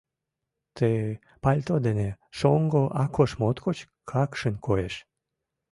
[0.77, 0.89] Ты
[1.43, 3.77] пальто дене шоҥго Акош моткоч
[4.09, 4.95] какшин коеш.